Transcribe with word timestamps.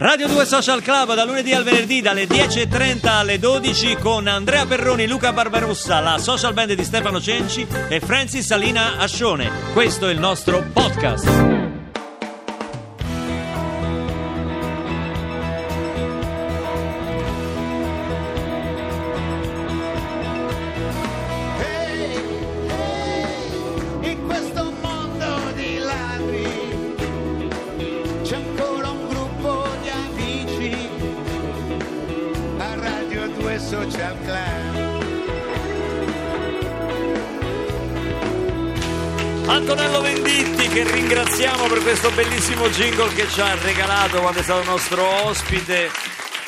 Radio 0.00 0.28
2 0.28 0.46
Social 0.46 0.80
Club 0.80 1.14
da 1.14 1.24
lunedì 1.24 1.52
al 1.52 1.64
venerdì 1.64 2.00
dalle 2.00 2.26
10.30 2.26 3.08
alle 3.08 3.40
12 3.40 3.96
con 3.96 4.28
Andrea 4.28 4.64
Perroni, 4.64 5.08
Luca 5.08 5.32
Barbarossa, 5.32 5.98
la 5.98 6.18
social 6.18 6.52
band 6.52 6.74
di 6.74 6.84
Stefano 6.84 7.20
Cenci 7.20 7.66
e 7.88 7.98
Francis 7.98 8.46
Salina 8.46 8.98
Ascione. 8.98 9.50
Questo 9.72 10.06
è 10.06 10.12
il 10.12 10.20
nostro 10.20 10.64
podcast. 10.72 11.26
Ehi, 21.60 22.38
ehi, 24.02 24.10
in 24.12 24.26
questo 24.26 24.72
mondo 24.80 25.52
di 25.54 25.78
ladri 25.78 26.94
c'è 28.22 28.36
ancora 28.36 28.67
Antonello 39.58 40.00
Venditti 40.00 40.68
che 40.68 40.88
ringraziamo 40.88 41.66
per 41.66 41.82
questo 41.82 42.12
bellissimo 42.12 42.68
jingle 42.68 43.12
che 43.12 43.26
ci 43.26 43.40
ha 43.40 43.56
regalato 43.56 44.20
quando 44.20 44.38
è 44.38 44.42
stato 44.44 44.62
nostro 44.62 45.04
ospite. 45.24 45.88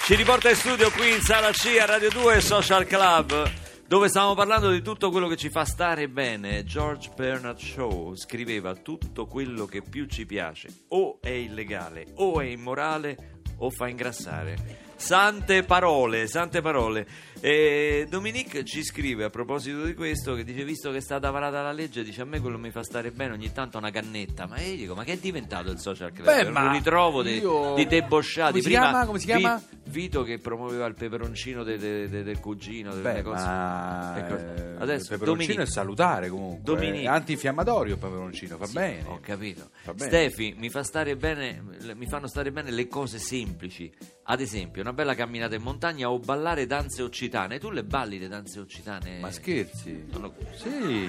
Ci 0.04 0.14
riporta 0.14 0.48
in 0.48 0.54
studio 0.54 0.92
qui 0.92 1.14
in 1.14 1.20
sala 1.20 1.50
C 1.50 1.76
a 1.80 1.86
Radio 1.86 2.08
2 2.08 2.40
Social 2.40 2.86
Club 2.86 3.50
dove 3.84 4.08
stavamo 4.08 4.36
parlando 4.36 4.70
di 4.70 4.80
tutto 4.80 5.10
quello 5.10 5.26
che 5.26 5.36
ci 5.36 5.50
fa 5.50 5.64
stare 5.64 6.08
bene. 6.08 6.62
George 6.62 7.10
Bernard 7.16 7.58
Shaw 7.58 8.14
scriveva 8.14 8.76
tutto 8.76 9.26
quello 9.26 9.66
che 9.66 9.82
più 9.82 10.06
ci 10.06 10.24
piace 10.24 10.68
o 10.90 11.18
è 11.20 11.30
illegale 11.30 12.12
o 12.14 12.40
è 12.40 12.44
immorale 12.44 13.40
o 13.58 13.70
fa 13.70 13.88
ingrassare. 13.88 14.88
Sante 14.94 15.64
parole, 15.64 16.28
sante 16.28 16.60
parole. 16.60 17.06
E 17.42 18.06
Dominique 18.06 18.64
ci 18.64 18.84
scrive 18.84 19.24
a 19.24 19.30
proposito 19.30 19.82
di 19.84 19.94
questo 19.94 20.34
che 20.34 20.44
dice 20.44 20.62
visto 20.62 20.90
che 20.90 20.98
è 20.98 21.00
stata 21.00 21.30
varata 21.30 21.62
la 21.62 21.72
legge 21.72 22.02
dice 22.04 22.20
a 22.20 22.24
me 22.26 22.38
quello 22.38 22.58
mi 22.58 22.70
fa 22.70 22.82
stare 22.82 23.12
bene 23.12 23.32
ogni 23.32 23.50
tanto 23.50 23.78
una 23.78 23.90
cannetta 23.90 24.46
ma 24.46 24.60
io 24.60 24.76
dico 24.76 24.94
ma 24.94 25.04
che 25.04 25.12
è 25.14 25.16
diventato 25.16 25.70
il 25.70 25.78
social 25.78 26.12
club? 26.12 26.26
Beh, 26.26 26.50
ma 26.50 26.70
ritrovo 26.70 27.22
di, 27.22 27.38
io- 27.38 27.72
di 27.76 27.86
debosciati 27.86 28.50
Come 28.50 28.62
si 28.62 28.68
Prima 28.68 28.82
chiama? 28.90 29.06
Come 29.06 29.18
si 29.20 29.24
chiama? 29.24 29.62
Vito 29.84 30.22
che 30.22 30.38
promuoveva 30.38 30.84
il 30.84 30.94
peperoncino 30.94 31.64
de- 31.64 31.78
de- 31.78 32.08
de- 32.10 32.22
del 32.22 32.38
cugino 32.40 32.90
delle 32.94 33.14
Beh, 33.14 33.22
cose. 33.22 33.42
ma 33.44 34.14
Ecco, 34.18 34.34
eh, 34.36 34.74
adesso 34.78 35.14
il 35.14 35.18
peperoncino 35.18 35.24
Dominique. 35.24 35.62
è 35.62 35.66
salutare 35.66 36.28
comunque. 36.28 36.60
Dominique. 36.62 37.02
È 37.02 37.06
antinfiammatorio 37.06 37.94
il 37.94 37.98
peperoncino, 37.98 38.56
va 38.58 38.66
Sì, 38.66 38.72
bene. 38.74 39.02
Ho 39.06 39.18
capito. 39.20 39.70
Va 39.84 39.94
bene. 39.94 40.08
Stefi, 40.10 40.54
mi, 40.58 40.68
fa 40.70 40.84
stare 40.84 41.16
bene, 41.16 41.60
mi 41.96 42.06
fanno 42.06 42.28
stare 42.28 42.52
bene 42.52 42.70
le 42.70 42.86
cose 42.86 43.18
semplici. 43.18 43.90
Ad 44.24 44.40
esempio, 44.40 44.80
una 44.82 44.92
bella 44.92 45.16
camminata 45.16 45.56
in 45.56 45.62
montagna 45.62 46.08
o 46.08 46.20
ballare 46.20 46.66
danze 46.66 47.02
occitane. 47.30 47.58
Tu 47.58 47.70
le 47.70 47.84
balli 47.84 48.18
le 48.18 48.28
danze 48.28 48.58
occitane? 48.60 49.18
Ma 49.20 49.30
scherzi? 49.30 50.04
Non 50.10 50.22
lo- 50.22 50.34
Sì. 50.54 51.08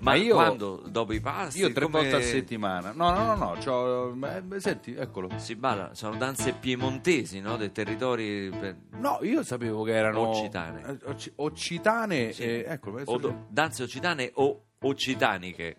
Ma, 0.00 0.12
Ma 0.12 0.14
io- 0.14 0.34
quando? 0.34 0.84
Dopo 0.86 1.12
i 1.12 1.20
pasti? 1.20 1.58
Io 1.58 1.72
tre 1.72 1.86
Come 1.86 2.02
volte 2.02 2.16
a 2.16 2.22
settimana. 2.22 2.92
No, 2.92 3.10
no, 3.10 3.34
no, 3.34 3.56
no. 3.64 4.12
beh, 4.42 4.60
senti, 4.60 4.94
eccolo. 4.94 5.28
Si 5.38 5.56
balla, 5.56 5.90
sono 5.94 6.16
danze 6.16 6.52
piemontesi, 6.52 7.40
no? 7.40 7.56
Dei 7.56 7.72
territori... 7.72 8.48
per- 8.50 8.76
No, 8.98 9.18
io 9.22 9.42
sapevo 9.42 9.82
che 9.82 9.94
erano 9.94 10.28
Occitane. 10.28 10.82
eh, 10.86 10.98
occi- 11.10 11.32
occitane. 11.36 12.32
Sì. 12.32 12.42
eh, 12.44 12.64
eccolo, 12.68 13.00
o 13.04 13.18
do- 13.18 13.46
danze 13.48 13.82
occitane 13.82 14.30
o 14.34 14.66
occitaniche. 14.82 15.76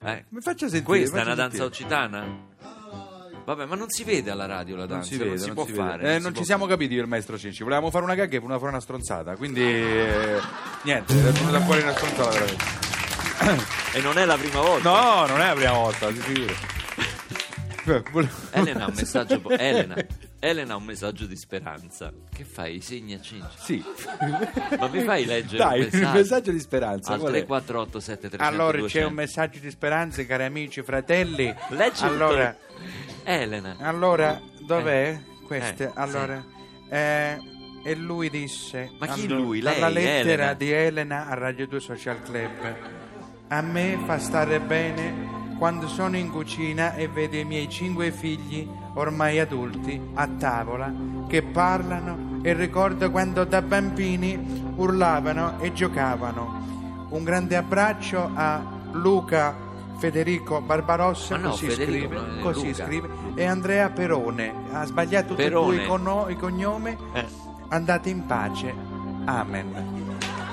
Eh? 0.00 0.24
Mi 0.30 0.40
faccia 0.40 0.66
sentire. 0.66 0.82
Questa 0.84 1.18
è 1.20 1.22
una 1.22 1.34
danza 1.36 1.62
occitana? 1.64 2.46
Vabbè, 3.48 3.64
ma 3.64 3.76
non 3.76 3.88
si 3.88 4.04
vede 4.04 4.30
alla 4.30 4.44
radio 4.44 4.76
la 4.76 4.84
Non 4.84 4.98
danza, 4.98 5.08
si 5.08 5.16
vede, 5.16 5.30
non 5.30 5.38
si 5.38 5.46
non 5.46 5.54
può 5.54 5.64
si 5.64 5.72
vede. 5.72 5.82
fare. 5.88 6.02
Eh, 6.02 6.16
si 6.18 6.22
non 6.22 6.32
può 6.32 6.40
ci 6.42 6.46
siamo 6.46 6.64
fare. 6.66 6.76
capiti 6.76 6.94
io 6.96 7.00
il 7.00 7.08
maestro 7.08 7.38
Cinci. 7.38 7.62
Volevamo 7.62 7.90
fare 7.90 8.04
una 8.04 8.14
gag 8.14 8.30
e 8.34 8.36
una 8.36 8.58
fare 8.58 8.68
una 8.70 8.80
stronzata. 8.80 9.36
Quindi, 9.36 9.62
eh, 9.62 10.38
niente, 10.82 11.14
è 11.14 11.32
venuta 11.32 11.60
fuori 11.62 11.80
una 11.80 11.92
stronzata 11.94 12.28
veramente. 12.30 12.64
E 13.94 14.00
non 14.02 14.18
è 14.18 14.26
la 14.26 14.36
prima 14.36 14.60
volta. 14.60 14.90
No, 14.90 15.26
non 15.28 15.40
è 15.40 15.46
la 15.46 15.54
prima 15.54 15.72
volta. 15.72 16.10
Beh, 17.84 18.02
volevo- 18.12 18.32
Elena 18.50 18.84
ha 18.84 18.88
un 18.88 18.94
messaggio. 18.94 19.40
po- 19.40 19.48
Elena. 19.56 19.96
Elena 20.40 20.74
ha 20.74 20.76
un 20.76 20.84
messaggio 20.84 21.24
di 21.24 21.36
speranza. 21.36 22.12
Che 22.30 22.44
fai? 22.44 22.76
I 22.76 22.80
segni 22.82 23.14
a 23.14 23.20
Cinci. 23.22 23.46
Sì. 23.56 23.84
Ma 24.78 24.88
mi 24.88 25.02
fai 25.04 25.24
leggere 25.24 25.56
Dai, 25.56 25.80
un 25.80 25.86
il 25.86 25.90
messaggio? 25.94 26.18
messaggio 26.18 26.50
di 26.52 26.60
speranza. 26.60 27.12
Al 27.14 27.18
qual 27.20 27.32
è? 27.32 27.44
348 27.46 27.98
7300 28.00 28.44
Allora 28.44 28.72
c'è 28.72 28.78
200. 28.80 29.08
un 29.08 29.14
messaggio 29.14 29.58
di 29.58 29.70
speranza, 29.70 30.22
cari 30.26 30.44
amici, 30.44 30.82
fratelli. 30.82 31.54
Leggi 31.70 32.04
allora, 32.04 32.50
tutto. 32.52 32.66
Elena. 33.34 33.76
allora, 33.80 34.40
dov'è? 34.60 35.08
Eh, 35.08 35.44
Queste, 35.44 35.86
sì. 35.88 35.92
allora. 35.94 36.44
eh, 36.88 37.38
e 37.84 37.94
lui 37.94 38.28
disse 38.30 38.90
Ma 38.98 39.06
chi 39.06 39.24
allora, 39.26 39.40
lui? 39.42 39.60
dalla 39.60 39.88
Lei, 39.88 40.04
lettera 40.04 40.32
Elena? 40.32 40.52
di 40.54 40.70
Elena 40.72 41.26
a 41.28 41.34
Radio 41.34 41.66
2 41.66 41.80
Social 41.80 42.22
Club 42.22 42.76
a 43.48 43.60
me 43.62 43.98
fa 44.04 44.18
stare 44.18 44.60
bene 44.60 45.36
quando 45.58 45.88
sono 45.88 46.16
in 46.16 46.30
cucina 46.30 46.94
e 46.94 47.08
vedo 47.08 47.36
i 47.36 47.44
miei 47.44 47.68
cinque 47.68 48.10
figli 48.10 48.68
ormai 48.94 49.38
adulti 49.40 49.98
a 50.14 50.26
tavola 50.26 50.92
che 51.28 51.42
parlano 51.42 52.40
e 52.42 52.52
ricordo 52.52 53.10
quando 53.10 53.44
da 53.44 53.62
bambini 53.62 54.72
urlavano 54.76 55.58
e 55.60 55.72
giocavano 55.72 57.06
un 57.10 57.24
grande 57.24 57.56
abbraccio 57.56 58.30
a 58.34 58.62
Luca 58.92 59.56
Federico 59.98 60.60
Barbarossa 60.60 61.36
no, 61.36 61.50
così, 61.50 61.68
Federico, 61.70 62.14
scrive, 62.18 62.40
così 62.40 62.74
scrive 62.74 63.08
e 63.38 63.44
Andrea 63.46 63.88
Perone. 63.90 64.52
Ha 64.72 64.84
sbagliato 64.84 65.28
tutti 65.28 65.42
Perone. 65.44 65.76
due 65.76 65.84
i, 65.84 65.86
conno- 65.86 66.28
i 66.28 66.36
cognomi. 66.36 66.96
Eh. 67.12 67.26
andate 67.68 68.08
in 68.08 68.26
pace. 68.26 68.74
Amen. 69.26 69.96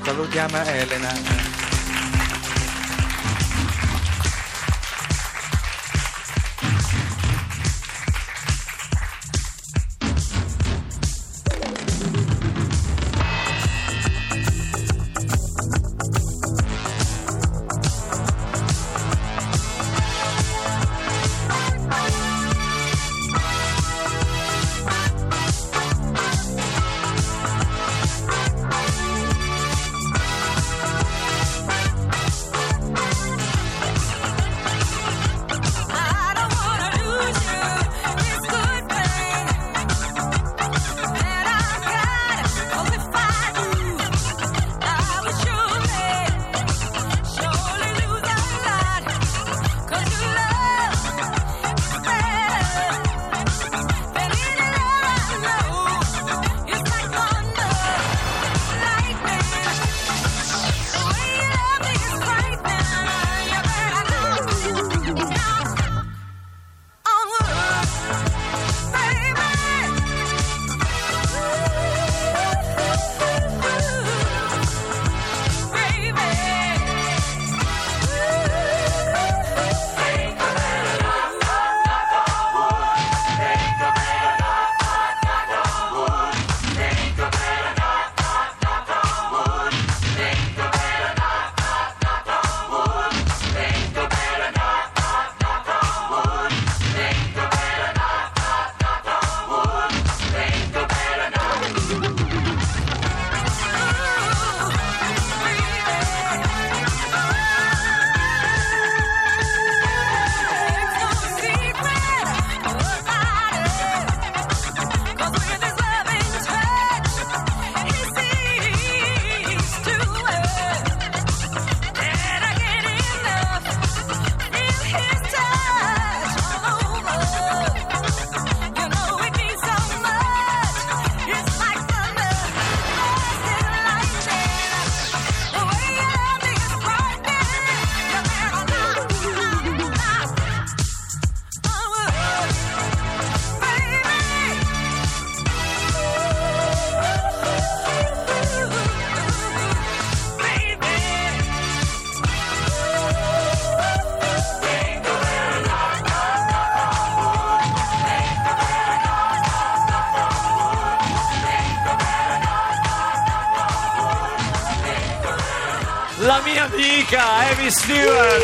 Salutiamo 0.04 0.58
Elena 0.58 1.55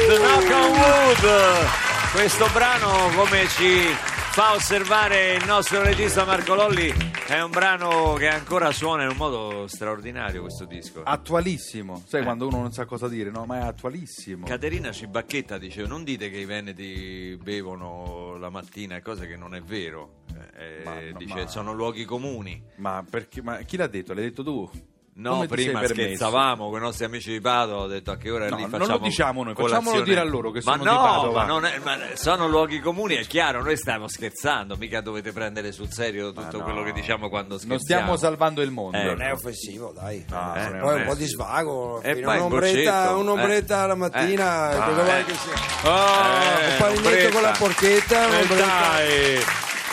Stewart, 0.02 0.20
Knock 0.20 0.52
on 0.52 0.72
Wood. 0.72 1.68
Questo 2.14 2.48
brano, 2.52 3.10
come 3.16 3.48
ci 3.48 3.86
fa 4.32 4.54
osservare 4.54 5.34
il 5.36 5.46
nostro 5.46 5.84
regista 5.84 6.26
Marco 6.26 6.56
Lolli, 6.56 6.92
è 7.28 7.40
un 7.42 7.52
brano 7.52 8.14
che 8.14 8.28
ancora 8.28 8.72
suona 8.72 9.04
in 9.04 9.10
un 9.10 9.16
modo 9.18 9.68
straordinario 9.68 10.42
questo 10.42 10.66
disco. 10.66 11.04
Attualissimo, 11.04 12.04
sai 12.08 12.22
Eh. 12.22 12.24
quando 12.24 12.48
uno 12.48 12.58
non 12.58 12.72
sa 12.72 12.86
cosa 12.86 13.08
dire, 13.08 13.30
no? 13.30 13.46
Ma 13.46 13.60
è 13.60 13.62
attualissimo. 13.62 14.46
Caterina 14.46 14.92
Cibacchetta 14.92 15.58
dice 15.58 15.86
non 15.86 16.04
dite 16.04 16.30
che 16.32 16.38
i 16.38 16.46
veneti 16.46 17.38
bevono 17.42 18.38
la 18.38 18.50
mattina, 18.50 18.96
è 18.96 19.02
cosa 19.02 19.26
che 19.26 19.36
non 19.38 19.54
è 19.56 19.62
vero. 19.62 20.24
Eh, 20.58 20.82
Ma- 20.84 20.94
ma- 20.96 21.18
dice 21.18 21.34
ma- 21.44 21.48
sono 21.48 21.74
luoghi 21.74 22.06
comuni. 22.06 22.62
Ma, 22.78 23.04
perché, 23.08 23.42
ma 23.42 23.58
chi 23.60 23.78
l'ha 23.78 23.88
detto? 23.88 24.14
L'hai 24.14 24.24
detto 24.24 24.44
tu? 24.44 24.70
No, 25.22 25.36
Come 25.36 25.48
prima 25.48 25.86
scherzavamo 25.86 26.70
con 26.70 26.80
i 26.80 26.82
nostri 26.84 27.06
amici 27.06 27.32
di 27.32 27.40
Padova, 27.42 27.84
ho 27.84 27.88
detto 27.88 28.10
a 28.12 28.18
che 28.18 28.32
ora 28.32 28.50
No, 28.50 28.56
lì 28.56 28.62
non 28.64 28.72
facciamo 28.72 28.98
lo 28.98 29.04
diciamo 29.04 29.44
noi, 29.44 29.54
colazione. 29.54 29.84
facciamolo 29.84 30.04
dire 30.04 30.20
a 30.20 30.24
loro 30.24 30.50
che 30.52 30.62
ma 30.66 30.72
sono 30.78 30.84
no, 30.84 30.92
di 30.92 30.98
Padova. 30.98 31.40
Ma 31.42 31.46
non 31.46 31.66
è- 31.66 31.78
ma 31.84 31.98
sono 32.14 32.48
luoghi 32.48 32.80
comuni, 32.80 33.16
è 33.16 33.26
chiaro, 33.26 33.62
noi 33.62 33.78
stiamo 33.78 34.08
scherzando, 34.08 34.76
mica 34.78 35.00
dovete 35.02 35.32
prendere 35.32 35.72
sul 35.72 35.92
serio 35.92 36.32
tutto 36.34 36.58
no. 36.58 36.64
quello 36.64 36.82
che 36.84 36.92
diciamo 36.92 37.30
quando 37.30 37.58
scherziamo. 37.60 37.74
Non 37.76 37.80
stiamo 37.84 38.16
salvando 38.18 38.62
il 38.62 38.72
mondo. 38.72 38.98
Eh, 38.98 39.04
Non 39.04 39.22
è 39.22 39.32
offensivo, 39.32 39.92
dai. 39.96 40.26
No, 40.28 40.56
Eh, 40.56 40.62
non 40.64 40.76
è 40.76 40.80
Poi 40.80 40.94
un 40.96 41.02
eh, 41.02 41.06
po' 41.06 41.16
di 41.16 41.26
svago, 41.26 42.02
E 42.02 42.14
fino 42.16 42.28
poi 42.28 42.38
un'ombretta, 42.38 42.92
goccetto. 43.02 43.20
un'ombretta 43.20 43.84
Eh. 43.84 43.88
la 43.88 43.96
mattina, 43.96 44.72
Eh. 44.72 44.76
cosa 44.76 44.90
Ah, 44.90 45.04
vuoi 45.04 45.20
eh. 45.20 45.26
che 45.26 45.34
sia? 45.36 45.90
Oh, 45.90 46.72
un 46.72 46.78
paninetto 46.80 47.30
con 47.32 47.42
la 47.44 47.56
porchetta, 47.58 48.24
Eh, 48.24 48.26
un'ombretta. 48.28 48.66
dai. 48.66 49.40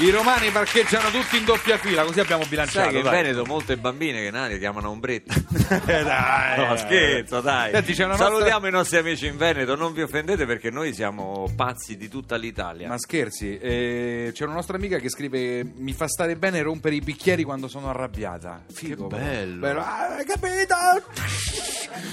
I 0.00 0.10
romani 0.10 0.50
parcheggiano 0.50 1.10
tutti 1.10 1.38
in 1.38 1.44
doppia 1.44 1.76
fila, 1.76 2.04
così 2.04 2.20
abbiamo 2.20 2.44
bilanciato. 2.46 2.84
Sai 2.84 2.90
che 2.92 2.98
in 2.98 3.02
dai. 3.02 3.22
Veneto 3.22 3.44
molte 3.44 3.76
bambine 3.76 4.22
che 4.22 4.30
nati 4.30 4.56
chiamano 4.58 4.90
ombretta. 4.90 5.34
Eh, 5.68 6.02
dai. 6.02 6.66
No, 6.66 6.76
scherzo, 6.76 7.40
dai. 7.42 7.72
Senti, 7.72 7.92
una 8.00 8.08
nostra- 8.08 8.28
Salutiamo 8.28 8.66
i 8.68 8.70
nostri 8.70 8.96
amici 8.98 9.26
in 9.26 9.36
Veneto, 9.36 9.74
non 9.74 9.92
vi 9.92 10.00
offendete 10.02 10.46
perché 10.46 10.70
noi 10.70 10.94
siamo 10.94 11.50
pazzi 11.54 11.96
di 11.98 12.08
tutta 12.08 12.36
l'Italia. 12.36 12.88
Ma 12.88 12.96
scherzi, 12.98 13.58
eh, 13.58 14.30
c'è 14.32 14.44
una 14.44 14.54
nostra 14.54 14.76
amica 14.76 14.98
che 14.98 15.10
scrive: 15.10 15.64
Mi 15.76 15.92
fa 15.92 16.08
stare 16.08 16.36
bene 16.36 16.62
rompere 16.62 16.94
i 16.94 17.00
bicchieri 17.00 17.42
quando 17.42 17.68
sono 17.68 17.90
arrabbiata. 17.90 18.62
Figo, 18.72 19.08
Che 19.08 19.16
bello. 19.16 19.60
Bello. 19.60 19.80
Ah, 19.80 20.14
hai 20.16 20.24
capito? 20.24 20.74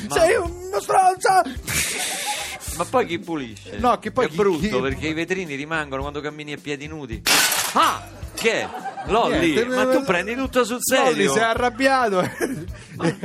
Sei 0.09 0.35
uno 0.35 0.79
stronzo! 0.81 1.41
Ma 2.77 2.83
poi 2.85 3.05
chi 3.05 3.19
pulisce? 3.19 3.77
No, 3.77 3.99
che 3.99 4.11
poi 4.11 4.25
è 4.25 4.29
chi- 4.29 4.35
brutto 4.35 4.59
chi- 4.59 4.81
perché 4.81 5.07
i 5.07 5.13
vetrini 5.13 5.55
rimangono 5.55 6.01
quando 6.01 6.19
cammini 6.19 6.51
a 6.53 6.57
piedi 6.61 6.87
nudi. 6.87 7.21
Ah, 7.77 8.07
che? 8.33 8.67
Lolli, 9.07 9.51
Niente, 9.53 9.65
ma 9.65 9.87
tu 9.87 10.03
prendi 10.03 10.33
tutto 10.35 10.63
sul 10.63 10.79
serio? 10.81 11.11
Lolli 11.11 11.27
si 11.27 11.37
è 11.39 11.43
arrabbiato 11.43 12.21
e 12.21 12.29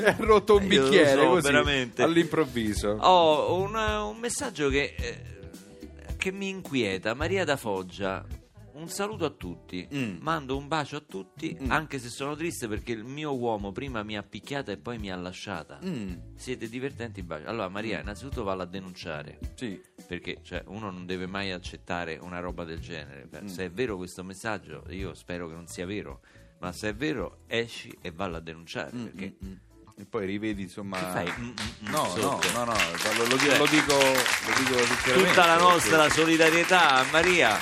ha 0.05 0.17
rotto 0.19 0.57
un 0.57 0.63
lo 0.63 0.69
bicchiere 0.69 1.23
so, 1.23 1.29
così 1.29 1.47
veramente. 1.47 2.03
all'improvviso. 2.03 2.97
Ho 3.01 3.55
un, 3.63 3.75
un 3.75 4.17
messaggio 4.19 4.69
che, 4.69 4.95
eh, 4.99 5.19
che 6.17 6.33
mi 6.33 6.49
inquieta. 6.49 7.15
Maria 7.15 7.45
da 7.45 7.57
Foggia. 7.57 8.25
Un 8.81 8.89
saluto 8.89 9.27
a 9.27 9.31
tutti, 9.31 9.87
Mm. 9.93 10.17
mando 10.23 10.57
un 10.57 10.67
bacio 10.67 10.97
a 10.97 11.01
tutti, 11.07 11.55
anche 11.69 11.99
se 11.99 12.09
sono 12.09 12.35
triste 12.35 12.67
perché 12.67 12.93
il 12.93 13.05
mio 13.05 13.37
uomo 13.37 13.73
prima 13.73 14.03
mi 14.03 14.17
ha 14.17 14.23
picchiata 14.23 14.73
e 14.73 14.79
poi 14.79 14.97
mi 14.99 15.11
ha 15.13 15.17
lasciata. 15.17 15.79
Mm, 15.85 16.15
Siete 16.37 16.67
divertenti, 16.67 17.23
bacio. 17.23 17.47
Allora, 17.47 17.69
Maria, 17.69 18.01
innanzitutto 18.01 18.43
valla 18.43 18.63
a 18.63 18.67
denunciare. 18.67 19.39
sì. 19.55 19.79
Perché 20.07 20.39
cioè, 20.43 20.63
uno 20.69 20.91
non 20.91 21.05
deve 21.05 21.27
mai 21.27 21.53
accettare 21.53 22.19
una 22.21 22.41
roba 22.41 22.65
del 22.65 22.81
genere. 22.81 23.27
Mm. 23.27 23.29
Beh, 23.29 23.49
Se 23.49 23.67
è 23.67 23.71
vero 23.71 23.97
questo 23.99 24.25
messaggio, 24.25 24.83
io 24.89 25.13
spero 25.15 25.47
che 25.47 25.55
non 25.55 25.67
sia 25.67 25.85
vero, 25.85 26.23
ma 26.61 26.73
se 26.73 26.89
è 26.89 26.95
vero, 26.95 27.41
esci 27.49 27.95
e 28.01 28.11
valla 28.13 28.39
a 28.39 28.41
denunciare. 28.41 28.91
perché 28.97 29.37
E 29.99 30.07
poi 30.07 30.25
rivedi 30.25 30.63
insomma. 30.63 31.23
Mm, 31.23 31.43
mm, 31.43 31.45
mm, 31.49 31.91
No, 31.91 32.15
no, 32.17 32.41
no, 32.55 32.65
no, 32.65 32.73
lo, 32.73 33.37
dico, 33.37 33.39
Cioè, 33.39 33.59
lo 33.59 33.67
dico, 33.67 33.93
lo 33.95 34.55
dico 34.57 34.79
sinceramente, 34.87 35.29
tutta 35.29 35.47
la 35.47 35.59
nostra 35.59 36.09
solidarietà 36.09 36.91
a 36.95 37.05
Maria. 37.13 37.59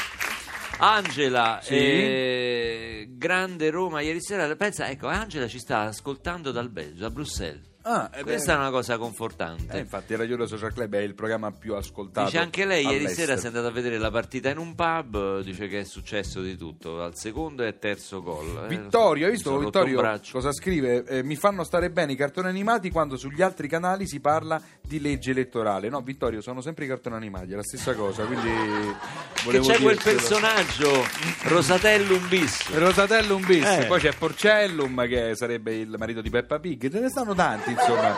Angela, 0.79 1.59
Sì. 1.63 1.75
eh, 1.75 3.09
grande 3.17 3.71
Roma 3.71 4.01
ieri 4.01 4.21
sera. 4.23 4.55
Pensa, 4.57 4.89
ecco, 4.89 5.09
Angela 5.09 5.49
ci 5.49 5.59
sta 5.59 5.83
ascoltando 5.83 6.51
dal 6.53 6.69
Belgio, 6.71 7.07
a 7.07 7.11
Bruxelles. 7.11 7.61
Ah, 7.91 8.11
eh, 8.13 8.23
Questa 8.23 8.53
è 8.53 8.57
una 8.57 8.69
cosa 8.69 8.99
confortante. 8.99 9.75
eh, 9.75 9.81
infatti 9.81 10.15
Radio 10.15 10.37
Lo 10.37 10.47
Social 10.47 10.75
Club 10.75 10.95
è 10.95 10.99
il 10.99 11.15
programma 11.15 11.51
più 11.53 11.75
ascoltato. 11.75 12.27
Dice 12.27 12.39
anche 12.39 12.67
lei 12.67 12.85
ieri 12.85 12.99
all'estero. 12.99 13.29
sera 13.29 13.37
si 13.39 13.45
è 13.45 13.49
andata 13.49 13.69
a 13.69 13.71
vedere 13.71 13.97
la 13.97 14.11
partita 14.11 14.51
in 14.51 14.59
un 14.59 14.75
pub, 14.75 15.41
dice 15.41 15.69
che 15.69 15.81
è 15.81 15.85
successo 15.85 16.43
di 16.43 16.55
tutto, 16.59 17.03
al 17.03 17.17
secondo 17.17 17.65
e 17.65 17.79
terzo 17.79 18.23
gol. 18.23 18.65
Eh, 18.65 18.69
Vittorio, 18.69 19.25
hai 19.25 19.33
visto 19.33 19.57
Vittorio 19.57 20.21
cosa 20.31 20.53
scrive? 20.53 21.03
Eh, 21.05 21.23
mi 21.23 21.35
fanno 21.37 21.65
stare 21.65 21.91
bene 21.91 22.13
i 22.13 22.17
cartoni 22.17 22.49
animati 22.49 22.91
quando 22.91 23.17
sugli 23.17 23.41
altri 23.41 23.69
canali 23.69 24.07
si 24.07 24.21
parla 24.21 24.61
di 24.83 25.01
legge 25.01 25.31
elettorale. 25.31 25.89
No, 25.89 26.03
Vittorio, 26.03 26.43
sono 26.43 26.61
sempre 26.61 26.85
i 26.85 26.89
cartoni 26.89 27.17
animati, 27.17 27.53
è 27.53 27.57
la 27.57 27.63
stessa 27.63 27.95
cosa, 27.95 28.25
quindi 28.25 28.51
Che 29.39 29.45
volevo 29.45 29.67
c'è 29.67 29.81
quel 29.81 30.01
personaggio 30.03 31.07
Rosatellum 31.45 32.29
bis. 32.29 32.69
Rosatellum 32.71 33.47
bis, 33.47 33.85
poi 33.87 34.01
c'è 34.01 34.13
Porcellum 34.13 35.07
che 35.09 35.35
sarebbe 35.37 35.75
il 35.75 35.95
marito 35.97 36.21
di 36.21 36.29
Peppa 36.29 36.59
Pig, 36.59 36.91
ce 36.91 37.01
ne 37.01 37.09
stanno 37.09 37.35
tanti 37.35 37.77
insomma. 37.79 38.17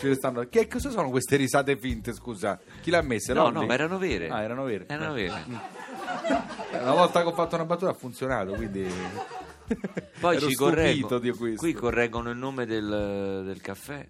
Ne 0.00 0.14
stanno- 0.14 0.46
Che 0.48 0.68
cosa 0.68 0.90
sono 0.90 1.10
queste 1.10 1.36
risate 1.36 1.76
finte, 1.76 2.12
scusa? 2.12 2.58
Chi 2.80 2.90
l'ha 2.90 3.02
messe? 3.02 3.32
No, 3.32 3.44
Lolli? 3.44 3.54
no, 3.60 3.66
ma 3.66 3.74
erano 3.74 3.98
vere. 3.98 4.28
Ah, 4.28 4.42
erano 4.42 4.64
vere. 4.64 4.84
Erano 4.88 5.12
vere. 5.12 5.44
Una 6.80 6.92
volta 6.92 7.22
che 7.22 7.26
ho 7.28 7.32
fatto 7.32 7.54
una 7.56 7.64
battuta 7.64 7.90
ha 7.90 7.94
funzionato, 7.94 8.52
quindi 8.52 8.86
Poi 10.20 10.36
ero 10.36 10.46
ci 10.46 10.54
stupito 10.54 10.64
correggo. 10.76 11.18
di 11.18 11.30
questo. 11.32 11.58
Qui 11.60 11.72
correggono 11.72 12.30
il 12.30 12.36
nome 12.36 12.64
del, 12.66 13.42
del 13.44 13.60
caffè. 13.60 14.06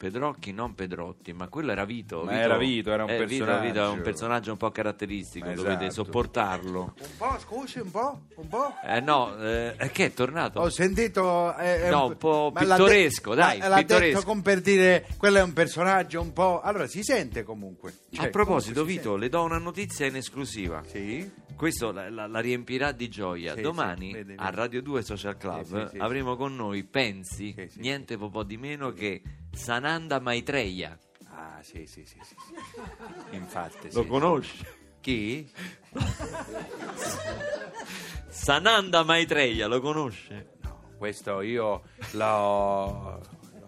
Pedrocchi, 0.00 0.52
non 0.52 0.74
Pedrotti, 0.74 1.34
ma 1.34 1.48
quello 1.48 1.72
era 1.72 1.84
Vito. 1.84 2.22
Ma 2.24 2.32
era 2.40 2.56
Vito, 2.56 2.90
era 2.90 3.04
un 3.04 3.10
Eh, 3.10 3.26
Vito, 3.26 3.44
personaggio. 3.44 3.66
Vito 3.66 3.84
è 3.84 3.88
un 3.88 4.00
personaggio 4.00 4.50
un 4.52 4.56
po' 4.56 4.70
caratteristico, 4.70 5.44
Ma 5.44 5.52
dovete 5.52 5.84
esatto. 5.84 6.04
sopportarlo. 6.04 6.94
Un 6.98 7.16
po', 7.18 7.36
scusi, 7.38 7.80
un 7.80 7.90
po', 7.90 8.20
un 8.36 8.48
po'. 8.48 8.74
Eh 8.82 9.00
no, 9.00 9.36
eh, 9.38 9.74
che 9.92 10.06
è 10.06 10.12
tornato? 10.14 10.60
Ho 10.60 10.70
sentito... 10.70 11.54
eh, 11.58 11.82
è 11.82 11.90
No, 11.90 12.06
un 12.06 12.16
po' 12.16 12.50
ma 12.54 12.62
l'ha 12.64 12.76
de- 12.78 12.82
pittoresco, 12.82 13.34
dai, 13.34 13.58
L'ha 13.58 13.76
pittoresco. 13.76 14.14
detto 14.20 14.22
con 14.26 14.40
per 14.40 14.60
dire, 14.62 15.06
quello 15.18 15.36
è 15.36 15.42
un 15.42 15.52
personaggio 15.52 16.22
un 16.22 16.32
po'... 16.32 16.62
Allora, 16.62 16.86
si 16.86 17.02
sente 17.02 17.42
comunque. 17.42 17.90
A 17.90 18.16
Cioè, 18.22 18.30
proposito, 18.30 18.80
comunque 18.80 18.92
si 18.92 18.96
Vito, 18.96 19.16
le 19.16 19.28
do 19.28 19.42
una 19.42 19.58
notizia 19.58 20.06
in 20.06 20.16
esclusiva. 20.16 20.82
Sì? 20.86 21.30
Questo 21.60 21.92
la, 21.92 22.08
la- 22.08 22.26
la 22.26 22.40
riempirà 22.40 22.90
di 22.92 23.08
gioia. 23.10 23.52
Sì, 23.54 23.60
Domani 23.60 24.06
sì, 24.06 24.12
vede, 24.14 24.34
a 24.36 24.44
vede. 24.46 24.56
Radio 24.56 24.80
2 24.82 25.02
Social 25.02 25.36
Club 25.36 25.90
Sì, 25.90 25.98
avremo 25.98 26.34
con 26.36 26.56
noi, 26.56 26.84
pensi, 26.84 27.54
niente 27.74 28.16
po' 28.16 28.30
po' 28.30 28.44
di 28.44 28.56
meno 28.56 28.92
che 28.92 29.20
Sananda 29.52 30.20
Maitreya. 30.20 30.98
Ah, 31.34 31.58
sì, 31.60 31.86
sì, 31.86 32.02
sì. 32.06 32.16
Infatti. 33.32 33.90
Lo 33.92 34.06
conosci? 34.06 34.64
Chi? 35.00 35.50
Sananda 38.28 39.02
Maitreya, 39.04 39.66
lo 39.66 39.80
conosce? 39.80 40.52
No, 40.62 40.80
questo 40.96 41.40
io 41.42 41.82
l'ho... 42.12 43.20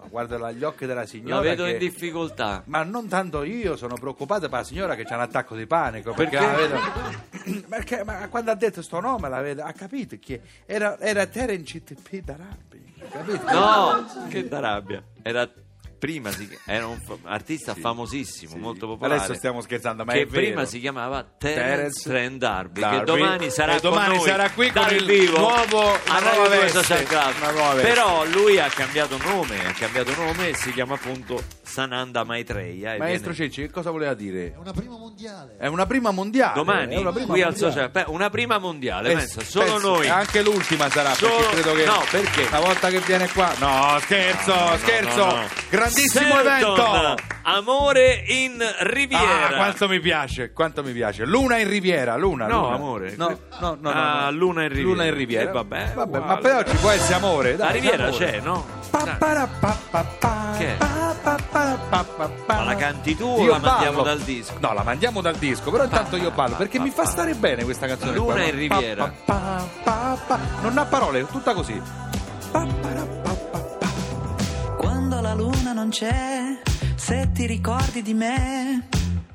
Guardo 0.08 0.44
agli 0.44 0.62
occhi 0.64 0.84
della 0.84 1.06
signora 1.06 1.36
La 1.36 1.40
vedo 1.40 1.64
che- 1.64 1.70
in 1.72 1.78
difficoltà. 1.78 2.62
Ma 2.66 2.82
non 2.82 3.08
tanto 3.08 3.44
io, 3.44 3.76
sono 3.76 3.94
preoccupato 3.94 4.40
per 4.48 4.58
la 4.58 4.64
signora 4.64 4.94
che 4.94 5.04
c'ha 5.04 5.14
un 5.14 5.22
attacco 5.22 5.56
di 5.56 5.66
panico. 5.66 6.12
Perché, 6.12 6.36
Perché? 6.36 6.46
la 6.46 6.56
vedo... 6.56 7.31
perché 7.68 8.04
ma 8.04 8.28
quando 8.28 8.50
ha 8.50 8.54
detto 8.54 8.82
sto 8.82 9.00
nome, 9.00 9.28
la 9.28 9.40
vedo, 9.40 9.62
ha 9.62 9.72
capito 9.72 10.16
che 10.20 10.40
era, 10.66 10.98
era 10.98 11.26
Terence 11.26 11.80
CTP 11.80 12.20
d'Arabi. 12.24 12.94
Capito? 13.10 13.52
No, 13.52 14.06
che 14.28 14.46
da 14.48 14.60
rabbia. 14.60 15.02
Era 15.22 15.50
prima 15.98 16.30
si- 16.32 16.48
era 16.66 16.86
un 16.86 16.98
fa- 17.00 17.16
artista 17.24 17.74
famosissimo, 17.76 18.56
molto 18.56 18.86
popolare. 18.88 19.18
Adesso 19.20 19.34
stiamo 19.34 19.60
scherzando, 19.60 20.04
ma 20.04 20.12
che 20.14 20.22
è 20.22 20.26
vero. 20.26 20.46
prima 20.46 20.64
si 20.64 20.80
chiamava 20.80 21.22
Terence 21.22 21.62
Terence 21.64 22.08
Trent 22.08 22.38
D'Arby, 22.38 22.80
D'Arby. 22.80 22.98
che 22.98 23.04
domani 23.04 23.50
sarà 23.50 23.76
E 23.76 23.80
domani 23.80 24.06
con 24.08 24.16
noi 24.16 24.26
sarà 24.26 24.50
qui 24.50 24.70
con 24.72 24.88
il 24.92 25.04
vivo 25.04 25.38
nuovo- 25.38 25.92
a 26.06 26.18
nuova 26.20 26.46
2 26.48 26.58
veste, 26.58 26.78
Social 26.82 27.04
Club. 27.04 27.32
una 27.38 27.50
nuova 27.52 27.74
veste. 27.74 27.88
Però 27.88 28.24
lui 28.26 28.58
ha 28.58 28.68
cambiato 28.68 29.16
nome, 29.18 29.64
ha 29.66 29.72
cambiato 29.72 30.14
nome 30.16 30.48
e 30.48 30.54
si 30.54 30.72
chiama 30.72 30.94
appunto 30.94 31.40
Sananda 31.62 32.24
Maitreya. 32.24 32.96
Maestro 32.98 33.30
viene- 33.32 33.50
Cenci, 33.50 33.62
che 33.62 33.70
cosa 33.70 33.90
voleva 33.90 34.14
dire? 34.14 34.52
È 34.52 34.56
una 34.58 34.72
prima 34.72 34.96
mondiale. 34.96 35.56
È 35.58 35.66
una 35.68 35.86
prima 35.86 36.10
mondiale. 36.10 36.54
domani 36.54 36.94
prima 36.96 37.10
qui 37.12 37.20
al 37.22 37.26
mondiale. 37.26 37.56
Social 37.56 37.90
Beh, 37.90 38.04
una 38.08 38.30
prima 38.30 38.58
mondiale, 38.58 39.12
Eh, 39.12 39.16
pensa, 39.16 39.40
solo 39.42 39.64
penso- 39.72 39.88
noi. 39.90 40.08
Anche 40.08 40.42
l'ultima 40.42 40.90
sarà, 40.90 41.14
Solo- 41.14 41.36
perché 41.36 41.52
credo 41.60 41.74
che 41.74 41.84
No, 41.84 42.02
perché? 42.10 42.46
una 42.48 42.60
volta 42.60 42.88
che 42.88 42.98
viene 43.00 43.28
qua. 43.28 43.52
No, 43.58 43.98
scherzo, 44.00 44.54
scherzo. 44.78 45.24
no, 45.24 45.32
no. 45.36 45.46
Grandissimo 45.70 46.34
Selton, 46.34 46.46
evento. 46.52 47.14
Amore 47.44 48.22
in 48.26 48.62
Riviera. 48.80 49.48
Ah, 49.48 49.54
quanto 49.56 49.88
mi 49.88 50.00
piace, 50.00 50.52
quanto 50.52 50.82
mi 50.82 50.92
piace. 50.92 51.24
Luna 51.24 51.58
in 51.58 51.68
Riviera, 51.68 52.16
Luna. 52.16 52.46
No, 52.46 52.62
Luna. 52.62 52.74
amore. 52.74 53.14
No, 53.16 53.38
no, 53.60 53.76
no. 53.80 53.90
Ah, 53.90 54.24
no. 54.30 54.36
Luna 54.36 54.62
in 54.62 54.68
Riviera. 54.68 54.88
Luna 54.90 55.04
in 55.06 55.14
Riviera. 55.14 55.48
Eh, 55.48 55.52
vabbè, 55.52 55.92
vabbè 55.94 56.18
ma 56.18 56.36
però 56.38 56.62
ci 56.64 56.76
può 56.76 56.90
essere 56.90 57.14
amore. 57.14 57.56
La 57.56 57.64
Dai, 57.66 57.72
Riviera 57.74 58.06
amore. 58.08 58.26
c'è, 58.30 58.40
no? 58.40 58.66
Pa, 58.90 59.16
para, 59.18 59.46
pa, 59.58 59.76
pa, 59.90 60.04
pa, 60.18 60.54
Che 60.58 60.66
è? 60.66 60.76
Pa, 61.22 61.36
pa, 61.36 61.38
pa, 61.50 61.76
pa, 61.88 62.04
pa, 62.04 62.28
pa. 62.46 62.54
Ma 62.56 62.64
la 62.64 62.74
canti 62.76 63.16
tu 63.16 63.24
o 63.26 63.42
Io 63.42 63.52
la 63.52 63.58
mandiamo 63.58 64.02
ballo. 64.02 64.02
dal 64.14 64.20
disco? 64.20 64.54
No, 64.58 64.72
la 64.72 64.82
mandiamo 64.82 65.20
dal 65.20 65.36
disco, 65.36 65.70
però 65.70 65.84
intanto 65.84 66.16
io 66.16 66.30
ballo 66.30 66.56
perché 66.56 66.78
mi 66.78 66.90
fa 66.90 67.04
stare 67.04 67.34
bene 67.34 67.64
questa 67.64 67.86
canzone. 67.86 68.12
Luna 68.12 68.32
qua, 68.34 68.42
in 68.44 68.54
Riviera. 68.56 69.04
Pa, 69.24 69.34
pa, 69.34 69.64
pa, 69.82 70.18
pa, 70.26 70.36
pa. 70.36 70.38
Non 70.62 70.76
ha 70.78 70.84
parole, 70.84 71.20
è 71.20 71.26
tutta 71.26 71.54
così. 71.54 71.80
Pa, 72.50 72.66
para, 72.80 73.02
pa, 73.04 73.30
pa, 73.30 73.58
pa. 73.58 73.88
Quando 74.76 75.20
la 75.20 75.34
luna 75.34 75.72
non 75.72 75.88
c'è, 75.90 76.60
se 76.96 77.30
ti 77.32 77.46
ricordi 77.46 78.02
di 78.02 78.14
me. 78.14 78.88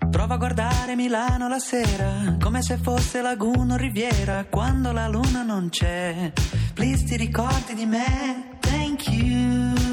Prova 0.10 0.36
a 0.36 0.38
guardare 0.38 0.96
Milano 0.96 1.48
la 1.50 1.60
sera, 1.60 2.38
come 2.42 2.62
se 2.62 2.78
fosse 2.78 3.22
laguna 3.22 3.74
o 3.74 3.78
riviera, 3.78 4.46
quando 4.50 4.92
la 4.94 5.08
luna 5.08 5.44
non 5.44 5.68
c'è. 5.70 6.32
Please 6.74 7.04
ti 7.04 7.18
ricordi 7.18 7.74
di 7.76 7.86
me, 7.86 8.58
thank 8.62 9.08
you. 9.10 9.87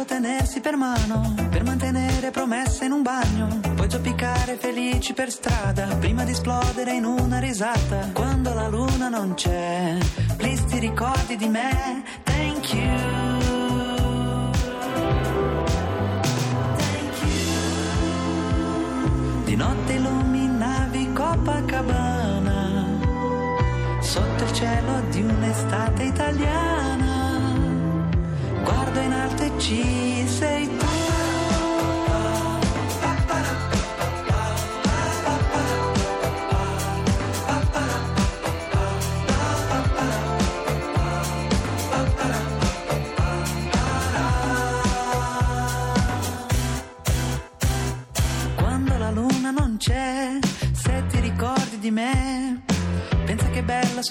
Bello 0.00 0.18
tenersi 0.20 0.60
per 0.60 0.76
mano, 0.76 1.34
per 1.50 1.62
mantenere 1.62 2.30
promesse 2.30 2.86
in 2.86 2.92
un 2.92 3.02
bagno, 3.02 3.60
poi 3.74 3.90
zoppicare 3.90 4.56
felici 4.56 5.12
per 5.12 5.30
strada, 5.30 5.94
prima 5.96 6.24
di 6.24 6.30
esplodere 6.30 6.94
in 6.94 7.04
una 7.04 7.38
risata, 7.38 8.08
quando 8.14 8.54
la 8.54 8.68
luna 8.68 9.10
non 9.10 9.34
c'è. 9.34 9.98
Please 10.38 10.64
ti 10.64 10.78
ricordi 10.78 11.36
di 11.36 11.48
me, 11.48 12.02
thank 12.24 12.72
you. 12.72 13.19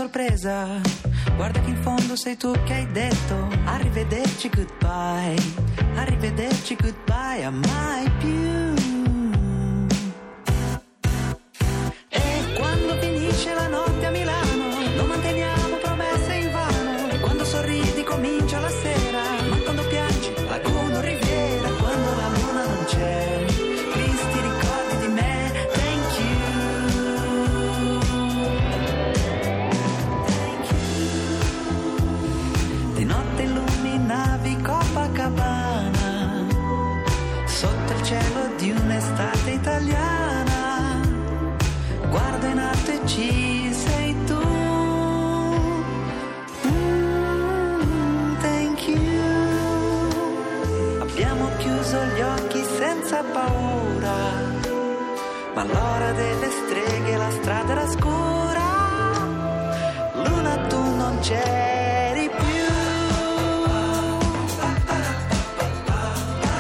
Sorpresa. 0.10 0.82
Guarda 1.36 1.62
che 1.62 1.70
in 1.70 1.82
fondo 1.82 2.16
sei 2.16 2.36
tu 2.36 2.52
che 2.66 2.74
hai 2.74 2.92
detto 2.92 3.48
arrivederci 3.66 4.50
goodbye, 4.50 5.36
arrivederci 5.96 6.76
goodbye 6.76 7.44
a 7.44 7.52
mai 7.52 8.10
più. 8.18 8.79
Ci 43.10 43.74
sei 43.74 44.16
tu. 44.26 44.40
Mm, 46.68 48.36
thank 48.42 48.88
you. 48.88 49.02
Abbiamo 51.02 51.50
chiuso 51.58 51.98
gli 52.14 52.22
occhi 52.22 52.64
senza 52.78 53.24
paura. 53.24 54.18
Ma 55.56 55.64
l'ora 55.64 56.12
delle 56.12 56.50
streghe 56.50 57.18
la 57.18 57.32
strada 57.32 57.72
era 57.72 57.88
scura. 57.90 58.68
Luna 60.14 60.58
tu 60.68 60.96
non 60.96 61.20
c'eri 61.22 62.30
più. 62.30 62.68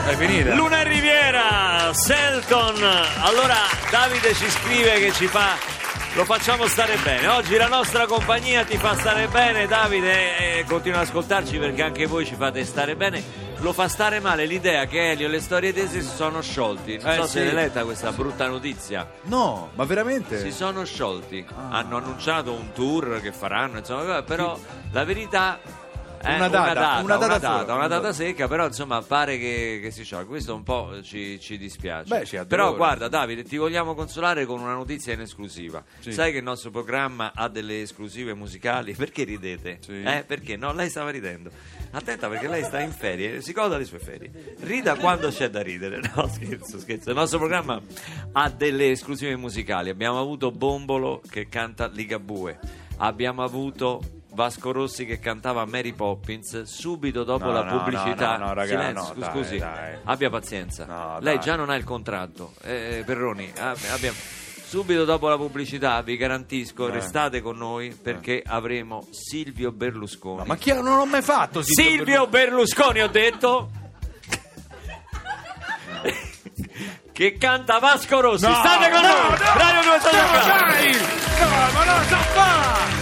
È 0.10 0.16
finita. 0.16 0.56
Luna 0.56 0.80
e 0.80 0.84
Riviera, 0.84 1.94
Selton. 1.94 2.84
Allora 3.22 3.58
Davide 3.92 4.34
ci 4.34 4.50
scrive 4.50 5.00
che 5.00 5.12
ci 5.14 5.28
fa. 5.28 5.79
Lo 6.16 6.26
facciamo 6.26 6.68
stare 6.68 6.98
bene. 7.04 7.28
Oggi 7.28 7.56
la 7.56 7.68
nostra 7.68 8.06
compagnia 8.06 8.66
ti 8.66 8.78
fa 8.78 8.96
stare 8.96 9.28
bene, 9.28 9.68
Davide. 9.68 10.60
E 10.60 10.66
continua 10.68 11.00
ad 11.00 11.06
ascoltarci 11.06 11.58
perché 11.58 11.82
anche 11.84 12.08
voi 12.08 12.26
ci 12.26 12.36
fate 12.36 12.66
stare 12.66 12.96
bene. 12.96 13.24
Lo 13.60 13.74
fa 13.74 13.88
stare 13.88 14.20
male 14.20 14.46
l'idea 14.46 14.86
che 14.86 15.12
Elio 15.12 15.28
e 15.28 15.30
le 15.30 15.40
storie 15.40 15.72
tese 15.72 16.02
si 16.02 16.08
sono 16.14 16.42
sciolti. 16.42 16.98
Non 17.02 17.12
Eh, 17.12 17.16
so 17.16 17.24
sì. 17.26 17.32
se 17.34 17.44
l'hai 17.46 17.54
letta 17.54 17.84
questa 17.84 18.12
brutta 18.12 18.48
notizia. 18.48 19.08
No, 19.24 19.70
ma 19.76 19.84
veramente? 19.86 20.40
Si 20.40 20.52
sono 20.52 20.84
sciolti. 20.84 21.46
Ah. 21.56 21.78
Hanno 21.78 21.98
annunciato 21.98 22.52
un 22.54 22.72
tour 22.74 23.22
che 23.22 23.32
faranno, 23.32 23.78
insomma, 23.78 24.22
però 24.24 24.58
la 24.92 25.04
verità 25.06 25.60
è 26.22 26.36
Una 26.36 26.48
data, 26.48 27.00
una 27.02 27.16
data 27.18 27.60
sola. 27.60 27.74
una 27.76 27.88
data 27.88 28.14
secca, 28.14 28.48
però 28.48 28.66
insomma 28.68 29.02
pare 29.02 29.38
che, 29.38 29.80
che 29.82 29.92
si 29.92 30.04
sciolga. 30.04 30.28
Questo 30.28 30.54
un 30.54 30.64
po' 30.64 31.02
ci, 31.02 31.40
ci 31.40 31.58
dispiace. 31.58 32.08
Beh, 32.08 32.26
ci 32.26 32.40
però 32.48 32.76
guarda 32.76 33.08
Davide, 33.08 33.44
ti 33.44 33.58
vogliamo 33.58 33.96
consolare 33.96 34.46
con 34.46 34.60
una 34.60 34.74
notizia 34.74 35.14
in 35.14 35.22
esclusiva. 35.22 35.84
Sì. 36.00 36.12
Sai 36.12 36.32
che 36.32 36.38
il 36.40 36.44
nostro 36.44 36.72
programma 36.72 37.32
ha 37.34 37.48
delle 37.48 37.82
esclusive 37.82 38.34
musicali? 38.34 38.94
Perché 39.00 39.24
ridete? 39.24 39.80
Sì. 39.82 40.02
Eh, 40.02 40.24
perché? 40.28 40.56
No, 40.58 40.74
lei 40.74 40.90
stava 40.90 41.10
ridendo. 41.10 41.50
Attenta 41.92 42.28
perché 42.30 42.48
lei 42.48 42.64
sta 42.64 42.80
in 42.82 42.92
ferie, 42.92 43.42
si 43.42 43.52
goda 43.52 43.78
le 43.78 43.86
sue 43.86 43.98
ferie. 43.98 44.56
Rida 44.60 44.96
quando 44.96 45.30
c'è 45.30 45.50
da 45.50 45.62
ridere. 45.62 46.00
No, 46.16 46.28
scherzo, 46.28 46.80
scherzo. 46.80 47.10
Il 47.10 47.16
nostro 47.16 47.38
programma 47.40 47.80
ha 48.34 48.50
delle 48.50 48.92
esclusive 48.92 49.36
musicali. 49.36 49.90
Abbiamo 49.90 50.20
avuto 50.20 50.52
Bombolo 50.52 51.22
che 51.30 51.48
canta 51.48 51.88
Ligabue. 51.88 52.60
Abbiamo 52.98 53.44
avuto 53.44 54.02
Vasco 54.32 54.72
Rossi 54.72 55.06
che 55.06 55.20
cantava 55.20 55.66
Mary 55.66 55.94
Poppins 55.94 56.62
subito 56.64 57.24
dopo 57.24 57.46
No, 57.46 57.52
la 57.52 57.64
no, 57.64 57.78
pubblicità. 57.78 58.38
no, 58.38 58.46
no, 58.48 58.54
raga, 58.54 58.68
Silenzio, 58.70 58.94
no, 59.02 59.06
scu- 59.08 59.18
dai, 59.20 59.32
scusi, 59.32 59.58
dai. 59.58 59.98
abbia 60.04 60.30
pazienza. 60.30 60.86
No, 60.86 61.18
Lei 61.20 61.36
dai. 61.36 61.44
già 61.44 61.56
non 61.56 61.70
ha 61.70 61.76
il 61.76 61.84
contratto. 61.84 62.54
Eh, 62.64 63.04
Perroni, 63.06 63.52
ab- 63.58 63.78
abbiamo- 63.92 64.18
subito 64.70 65.04
dopo 65.04 65.28
la 65.30 65.36
pubblicità 65.36 66.00
vi 66.04 66.16
garantisco, 66.16 66.88
Eh. 66.88 66.92
restate 66.92 67.42
con 67.42 67.58
noi 67.58 67.90
perché 67.90 68.44
avremo 68.46 69.08
Silvio 69.10 69.72
Berlusconi. 69.72 70.38
No, 70.38 70.44
ma 70.46 70.56
chi 70.58 70.72
non 70.74 70.96
l'ho 70.96 71.06
mai 71.06 71.24
fatto 71.24 71.62
Silvio 71.64 72.28
Berlusconi 72.28 73.02
ho 73.02 73.08
detto 73.08 73.72
che 77.12 77.38
canta 77.38 77.80
Vasco 77.80 78.22
Rossi 78.22 78.46
No, 78.46 78.54
state 78.54 78.90
con 78.92 79.02
no, 79.02 79.08
noi 79.08 79.30
no, 79.32 79.38
Radio 79.58 79.82
2 79.90 80.00
Social 80.00 80.32
No, 80.32 80.70
dai! 80.70 80.92
No, 81.40 81.48
ma 81.74 81.84
no, 81.98 82.04
sta 82.04 82.18
qua! 82.34 82.99